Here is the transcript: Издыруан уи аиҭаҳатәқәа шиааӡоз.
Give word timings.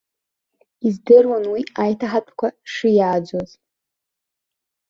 Издыруан 0.87 1.45
уи 1.53 1.61
аиҭаҳатәқәа 1.81 2.47
шиааӡоз. 2.71 3.51